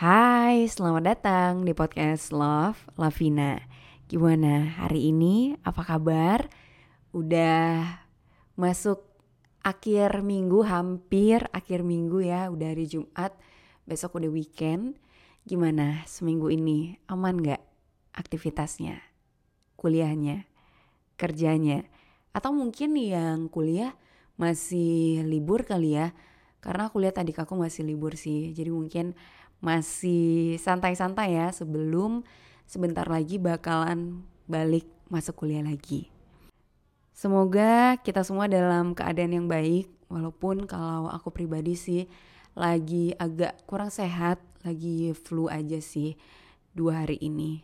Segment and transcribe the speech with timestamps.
[0.00, 3.60] Hai, selamat datang di podcast Love Lavina.
[4.08, 5.52] Gimana hari ini?
[5.60, 6.48] Apa kabar?
[7.12, 8.00] Udah
[8.56, 9.04] masuk
[9.60, 13.36] akhir minggu, hampir akhir minggu ya, udah hari Jumat.
[13.84, 14.96] Besok udah weekend.
[15.44, 16.96] Gimana seminggu ini?
[17.04, 17.60] Aman gak
[18.16, 19.04] aktivitasnya?
[19.76, 20.48] Kuliahnya?
[21.20, 21.84] Kerjanya?
[22.32, 23.92] Atau mungkin yang kuliah
[24.40, 26.16] masih libur kali ya?
[26.64, 28.56] Karena aku lihat adik aku masih libur sih.
[28.56, 29.12] Jadi mungkin
[29.60, 32.24] masih santai-santai ya sebelum
[32.64, 36.08] sebentar lagi bakalan balik masuk kuliah lagi.
[37.12, 42.08] Semoga kita semua dalam keadaan yang baik walaupun kalau aku pribadi sih
[42.56, 46.16] lagi agak kurang sehat, lagi flu aja sih
[46.72, 47.60] dua hari ini.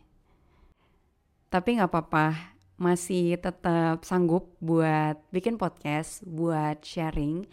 [1.49, 7.49] Tapi nggak apa-apa, masih tetap sanggup buat bikin podcast, buat sharing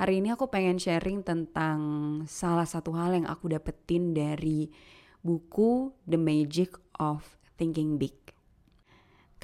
[0.00, 1.78] Hari ini aku pengen sharing tentang
[2.24, 4.72] salah satu hal yang aku dapetin dari
[5.20, 7.20] buku The Magic of
[7.60, 8.16] Thinking Big.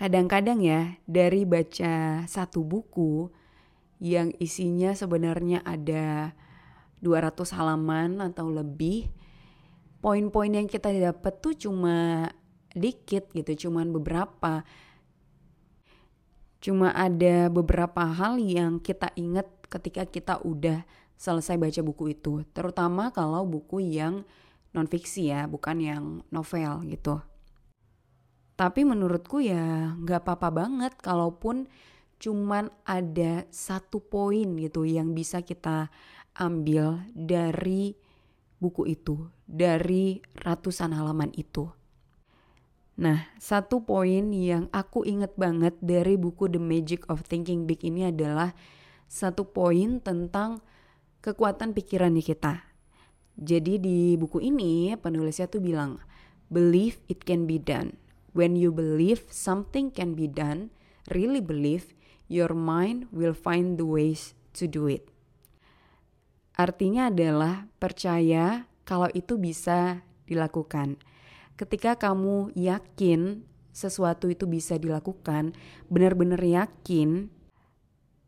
[0.00, 3.28] Kadang-kadang ya, dari baca satu buku
[4.00, 6.32] yang isinya sebenarnya ada
[7.04, 9.12] 200 halaman atau lebih,
[10.00, 12.32] poin-poin yang kita dapat tuh cuma
[12.72, 14.64] dikit gitu, cuman beberapa
[16.66, 20.82] Cuma ada beberapa hal yang kita ingat ketika kita udah
[21.16, 22.44] selesai baca buku itu.
[22.52, 24.22] Terutama kalau buku yang
[24.76, 27.20] non fiksi ya, bukan yang novel gitu.
[28.56, 31.68] Tapi menurutku ya nggak apa-apa banget kalaupun
[32.16, 35.92] cuman ada satu poin gitu yang bisa kita
[36.36, 37.92] ambil dari
[38.56, 41.68] buku itu, dari ratusan halaman itu.
[42.96, 48.08] Nah, satu poin yang aku inget banget dari buku The Magic of Thinking Big ini
[48.08, 48.56] adalah
[49.06, 50.62] satu poin tentang
[51.22, 52.62] kekuatan pikirannya kita.
[53.36, 55.98] Jadi di buku ini penulisnya tuh bilang,
[56.52, 57.98] believe it can be done.
[58.36, 60.70] When you believe something can be done,
[61.12, 61.96] really believe,
[62.28, 65.08] your mind will find the ways to do it.
[66.56, 70.96] Artinya adalah percaya kalau itu bisa dilakukan
[71.56, 75.52] ketika kamu yakin sesuatu itu bisa dilakukan,
[75.88, 77.28] benar-benar yakin,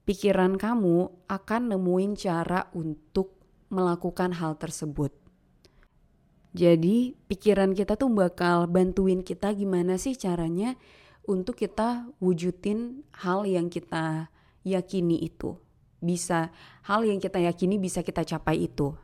[0.09, 3.37] pikiran kamu akan nemuin cara untuk
[3.69, 5.13] melakukan hal tersebut.
[6.57, 10.81] Jadi, pikiran kita tuh bakal bantuin kita gimana sih caranya
[11.29, 14.33] untuk kita wujudin hal yang kita
[14.65, 15.61] yakini itu.
[16.01, 16.57] Bisa,
[16.89, 18.97] hal yang kita yakini bisa kita capai itu.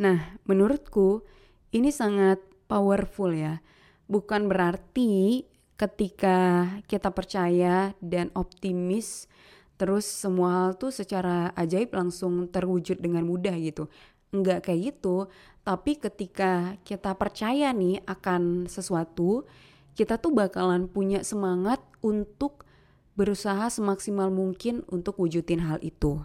[0.00, 1.20] Nah, menurutku
[1.68, 3.60] ini sangat powerful ya.
[4.08, 9.26] Bukan berarti ketika kita percaya dan optimis
[9.74, 13.90] terus semua hal tuh secara ajaib langsung terwujud dengan mudah gitu.
[14.30, 15.30] Enggak kayak gitu,
[15.62, 19.46] tapi ketika kita percaya nih akan sesuatu,
[19.94, 22.66] kita tuh bakalan punya semangat untuk
[23.14, 26.22] berusaha semaksimal mungkin untuk wujudin hal itu.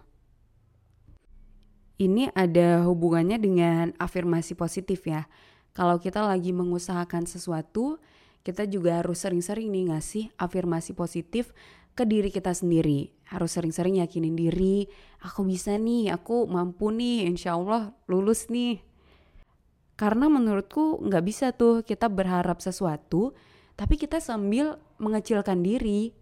[2.02, 5.30] Ini ada hubungannya dengan afirmasi positif ya.
[5.76, 8.02] Kalau kita lagi mengusahakan sesuatu,
[8.44, 11.52] kita juga harus sering-sering nih ngasih afirmasi positif
[11.94, 13.12] ke diri kita sendiri.
[13.28, 14.88] Harus sering-sering yakinin diri,
[15.22, 18.80] aku bisa nih, aku mampu nih, insya Allah lulus nih.
[20.00, 23.36] Karena menurutku nggak bisa tuh kita berharap sesuatu,
[23.76, 26.16] tapi kita sambil mengecilkan diri.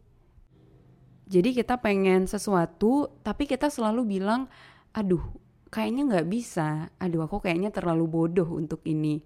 [1.30, 4.50] Jadi kita pengen sesuatu, tapi kita selalu bilang,
[4.98, 5.22] aduh
[5.70, 9.22] kayaknya nggak bisa, aduh aku kayaknya terlalu bodoh untuk ini.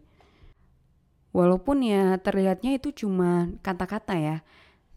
[1.32, 4.38] Walaupun ya terlihatnya itu cuma kata-kata ya,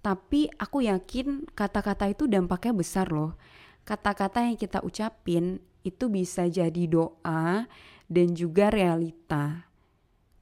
[0.02, 3.38] tapi aku yakin kata-kata itu dampaknya besar loh.
[3.86, 7.70] Kata-kata yang kita ucapin itu bisa jadi doa
[8.10, 9.70] dan juga realita.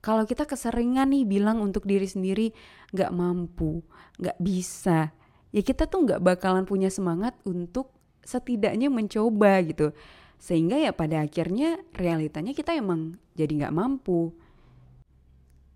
[0.03, 2.51] Kalau kita keseringan nih bilang untuk diri sendiri
[2.91, 3.87] gak mampu,
[4.19, 5.15] gak bisa,
[5.55, 7.95] ya kita tuh gak bakalan punya semangat untuk
[8.27, 9.95] setidaknya mencoba gitu.
[10.43, 14.35] Sehingga ya pada akhirnya realitanya kita emang jadi gak mampu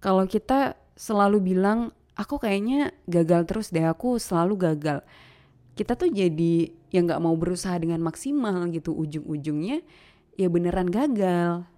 [0.00, 5.00] kalau kita selalu bilang aku kayaknya gagal terus deh aku selalu gagal
[5.76, 9.84] kita tuh jadi yang nggak mau berusaha dengan maksimal gitu ujung-ujungnya
[10.40, 11.69] ya beneran gagal.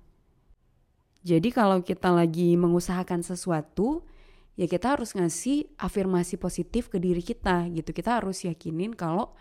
[1.26, 4.06] Jadi kalau kita lagi mengusahakan sesuatu,
[4.54, 7.90] ya kita harus ngasih afirmasi positif ke diri kita gitu.
[7.90, 9.34] Kita harus yakinin kalau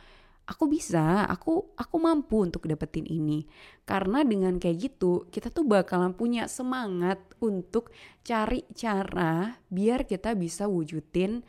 [0.47, 3.43] aku bisa, aku aku mampu untuk dapetin ini.
[3.83, 7.91] Karena dengan kayak gitu, kita tuh bakalan punya semangat untuk
[8.23, 11.43] cari cara biar kita bisa wujudin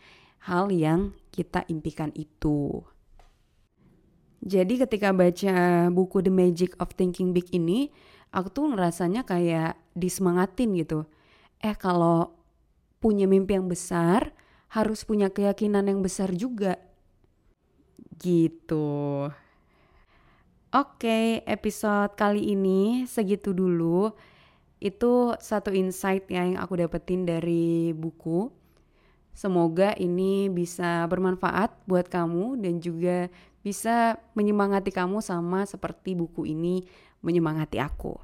[0.51, 2.83] hal yang kita impikan itu.
[4.39, 7.91] Jadi ketika baca buku The Magic of Thinking Big ini,
[8.31, 11.11] aku tuh ngerasanya kayak disemangatin gitu.
[11.59, 12.39] Eh kalau
[13.03, 14.31] punya mimpi yang besar,
[14.71, 16.79] harus punya keyakinan yang besar juga.
[18.19, 19.31] Gitu.
[20.69, 24.11] Oke, episode kali ini segitu dulu.
[24.83, 28.51] Itu satu insight ya yang aku dapetin dari buku.
[29.39, 33.31] Semoga ini bisa bermanfaat buat kamu dan juga
[33.63, 36.83] bisa menyemangati kamu sama seperti buku ini
[37.23, 38.19] menyemangati aku.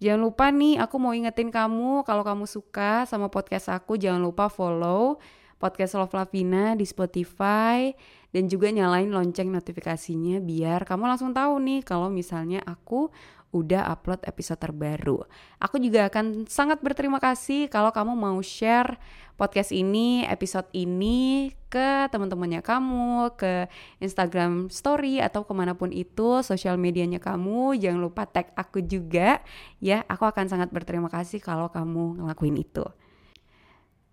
[0.00, 4.48] Jangan lupa nih, aku mau ingetin kamu kalau kamu suka sama podcast aku, jangan lupa
[4.48, 5.20] follow
[5.60, 7.92] podcast Love Lavina di Spotify
[8.32, 13.12] dan juga nyalain lonceng notifikasinya biar kamu langsung tahu nih kalau misalnya aku
[13.50, 15.26] udah upload episode terbaru.
[15.58, 18.94] Aku juga akan sangat berterima kasih kalau kamu mau share
[19.34, 23.66] podcast ini, episode ini ke teman-temannya kamu, ke
[23.98, 27.74] Instagram story atau ke mana pun itu, sosial medianya kamu.
[27.74, 29.42] Jangan lupa tag aku juga
[29.82, 32.86] ya, aku akan sangat berterima kasih kalau kamu ngelakuin itu.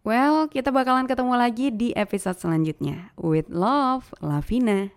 [0.07, 3.11] Well, kita bakalan ketemu lagi di episode selanjutnya.
[3.19, 4.96] With love, Lavina.